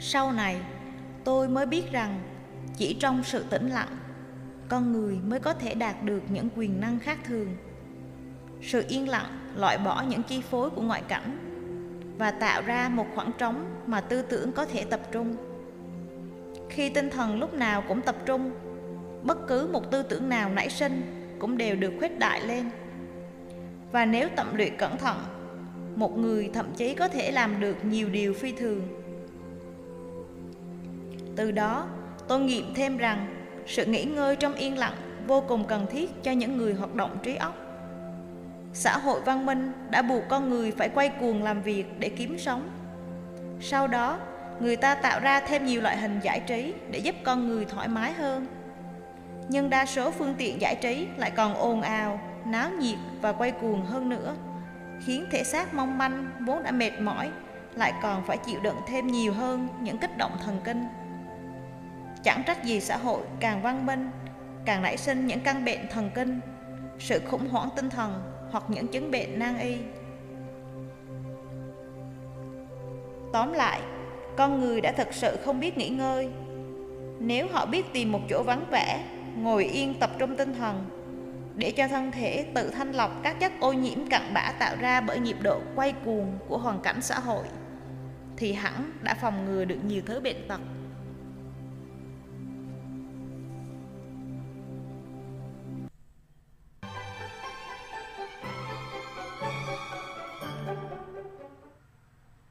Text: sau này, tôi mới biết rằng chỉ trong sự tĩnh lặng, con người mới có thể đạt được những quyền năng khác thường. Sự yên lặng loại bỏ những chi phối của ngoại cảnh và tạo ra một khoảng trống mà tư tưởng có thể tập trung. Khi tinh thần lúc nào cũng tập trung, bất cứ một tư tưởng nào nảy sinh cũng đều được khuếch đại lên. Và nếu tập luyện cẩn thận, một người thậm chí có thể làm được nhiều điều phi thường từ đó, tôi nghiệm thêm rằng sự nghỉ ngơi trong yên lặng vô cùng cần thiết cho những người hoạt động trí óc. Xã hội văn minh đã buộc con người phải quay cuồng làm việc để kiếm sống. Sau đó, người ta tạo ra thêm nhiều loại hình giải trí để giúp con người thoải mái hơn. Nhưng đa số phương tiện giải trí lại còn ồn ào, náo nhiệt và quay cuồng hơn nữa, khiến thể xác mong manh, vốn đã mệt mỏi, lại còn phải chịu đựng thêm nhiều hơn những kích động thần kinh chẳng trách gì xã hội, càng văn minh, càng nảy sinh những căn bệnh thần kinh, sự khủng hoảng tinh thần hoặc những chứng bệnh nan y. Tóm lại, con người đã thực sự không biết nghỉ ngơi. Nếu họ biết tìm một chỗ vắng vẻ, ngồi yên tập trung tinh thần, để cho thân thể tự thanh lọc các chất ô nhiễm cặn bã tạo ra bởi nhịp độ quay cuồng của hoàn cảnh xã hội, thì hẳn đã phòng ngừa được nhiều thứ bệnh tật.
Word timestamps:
sau 0.00 0.32
này, 0.32 0.60
tôi 1.24 1.48
mới 1.48 1.66
biết 1.66 1.92
rằng 1.92 2.20
chỉ 2.76 2.96
trong 3.00 3.22
sự 3.24 3.44
tĩnh 3.50 3.68
lặng, 3.70 3.96
con 4.68 4.92
người 4.92 5.18
mới 5.26 5.40
có 5.40 5.54
thể 5.54 5.74
đạt 5.74 6.02
được 6.02 6.22
những 6.28 6.48
quyền 6.56 6.80
năng 6.80 6.98
khác 6.98 7.18
thường. 7.24 7.56
Sự 8.62 8.84
yên 8.88 9.08
lặng 9.08 9.38
loại 9.56 9.78
bỏ 9.78 10.04
những 10.08 10.22
chi 10.22 10.42
phối 10.50 10.70
của 10.70 10.82
ngoại 10.82 11.02
cảnh 11.08 11.38
và 12.18 12.30
tạo 12.30 12.62
ra 12.62 12.88
một 12.88 13.06
khoảng 13.14 13.30
trống 13.38 13.64
mà 13.86 14.00
tư 14.00 14.22
tưởng 14.22 14.52
có 14.52 14.64
thể 14.64 14.84
tập 14.84 15.00
trung. 15.12 15.36
Khi 16.70 16.90
tinh 16.90 17.10
thần 17.10 17.38
lúc 17.40 17.54
nào 17.54 17.82
cũng 17.88 18.00
tập 18.00 18.16
trung, 18.26 18.50
bất 19.22 19.46
cứ 19.48 19.68
một 19.72 19.90
tư 19.90 20.02
tưởng 20.02 20.28
nào 20.28 20.50
nảy 20.50 20.70
sinh 20.70 21.02
cũng 21.38 21.58
đều 21.58 21.76
được 21.76 21.92
khuếch 21.98 22.18
đại 22.18 22.46
lên. 22.46 22.70
Và 23.92 24.04
nếu 24.04 24.28
tập 24.36 24.46
luyện 24.54 24.76
cẩn 24.76 24.98
thận, 24.98 25.16
một 25.96 26.18
người 26.18 26.50
thậm 26.54 26.66
chí 26.76 26.94
có 26.94 27.08
thể 27.08 27.30
làm 27.30 27.60
được 27.60 27.84
nhiều 27.84 28.08
điều 28.08 28.34
phi 28.34 28.52
thường 28.52 28.82
từ 31.38 31.50
đó, 31.50 31.86
tôi 32.28 32.40
nghiệm 32.40 32.74
thêm 32.74 32.96
rằng 32.96 33.26
sự 33.66 33.86
nghỉ 33.86 34.04
ngơi 34.04 34.36
trong 34.36 34.54
yên 34.54 34.78
lặng 34.78 34.94
vô 35.26 35.44
cùng 35.48 35.64
cần 35.64 35.86
thiết 35.90 36.22
cho 36.22 36.32
những 36.32 36.56
người 36.56 36.74
hoạt 36.74 36.94
động 36.94 37.18
trí 37.22 37.36
óc. 37.36 37.54
Xã 38.72 38.98
hội 38.98 39.20
văn 39.20 39.46
minh 39.46 39.72
đã 39.90 40.02
buộc 40.02 40.22
con 40.28 40.50
người 40.50 40.70
phải 40.70 40.88
quay 40.88 41.08
cuồng 41.08 41.42
làm 41.42 41.62
việc 41.62 41.84
để 41.98 42.08
kiếm 42.08 42.38
sống. 42.38 42.70
Sau 43.60 43.86
đó, 43.86 44.18
người 44.60 44.76
ta 44.76 44.94
tạo 44.94 45.20
ra 45.20 45.40
thêm 45.40 45.66
nhiều 45.66 45.80
loại 45.80 45.96
hình 45.96 46.20
giải 46.22 46.40
trí 46.40 46.74
để 46.90 46.98
giúp 46.98 47.14
con 47.24 47.48
người 47.48 47.64
thoải 47.64 47.88
mái 47.88 48.12
hơn. 48.12 48.46
Nhưng 49.48 49.70
đa 49.70 49.86
số 49.86 50.10
phương 50.10 50.34
tiện 50.38 50.60
giải 50.60 50.74
trí 50.74 51.06
lại 51.16 51.30
còn 51.30 51.54
ồn 51.54 51.82
ào, 51.82 52.20
náo 52.46 52.70
nhiệt 52.70 52.98
và 53.20 53.32
quay 53.32 53.50
cuồng 53.50 53.84
hơn 53.84 54.08
nữa, 54.08 54.34
khiến 55.06 55.24
thể 55.30 55.44
xác 55.44 55.74
mong 55.74 55.98
manh, 55.98 56.30
vốn 56.40 56.62
đã 56.62 56.70
mệt 56.70 57.00
mỏi, 57.00 57.30
lại 57.74 57.92
còn 58.02 58.24
phải 58.26 58.36
chịu 58.36 58.60
đựng 58.62 58.76
thêm 58.88 59.06
nhiều 59.06 59.32
hơn 59.32 59.68
những 59.80 59.98
kích 59.98 60.18
động 60.18 60.32
thần 60.44 60.60
kinh 60.64 60.84
chẳng 62.22 62.42
trách 62.46 62.64
gì 62.64 62.80
xã 62.80 62.96
hội, 62.96 63.22
càng 63.40 63.62
văn 63.62 63.86
minh, 63.86 64.10
càng 64.64 64.82
nảy 64.82 64.96
sinh 64.96 65.26
những 65.26 65.40
căn 65.40 65.64
bệnh 65.64 65.88
thần 65.90 66.10
kinh, 66.14 66.40
sự 66.98 67.20
khủng 67.30 67.48
hoảng 67.48 67.68
tinh 67.76 67.90
thần 67.90 68.22
hoặc 68.50 68.64
những 68.68 68.88
chứng 68.88 69.10
bệnh 69.10 69.38
nan 69.38 69.58
y. 69.58 69.76
Tóm 73.32 73.52
lại, 73.52 73.80
con 74.36 74.60
người 74.60 74.80
đã 74.80 74.92
thực 74.92 75.14
sự 75.14 75.36
không 75.44 75.60
biết 75.60 75.78
nghỉ 75.78 75.88
ngơi. 75.88 76.28
Nếu 77.18 77.48
họ 77.52 77.66
biết 77.66 77.92
tìm 77.92 78.12
một 78.12 78.20
chỗ 78.30 78.42
vắng 78.42 78.64
vẻ, 78.70 79.04
ngồi 79.36 79.64
yên 79.64 79.94
tập 80.00 80.10
trung 80.18 80.36
tinh 80.36 80.54
thần, 80.54 80.84
để 81.56 81.70
cho 81.70 81.88
thân 81.88 82.10
thể 82.10 82.46
tự 82.54 82.70
thanh 82.70 82.92
lọc 82.92 83.10
các 83.22 83.40
chất 83.40 83.52
ô 83.60 83.72
nhiễm 83.72 84.06
cặn 84.06 84.34
bã 84.34 84.52
tạo 84.58 84.76
ra 84.80 85.00
bởi 85.00 85.18
nhịp 85.18 85.36
độ 85.42 85.60
quay 85.74 85.92
cuồng 86.04 86.38
của 86.48 86.58
hoàn 86.58 86.80
cảnh 86.80 87.00
xã 87.00 87.18
hội, 87.18 87.44
thì 88.36 88.52
hẳn 88.52 88.92
đã 89.02 89.14
phòng 89.14 89.44
ngừa 89.44 89.64
được 89.64 89.78
nhiều 89.84 90.02
thứ 90.06 90.20
bệnh 90.20 90.48
tật. 90.48 90.60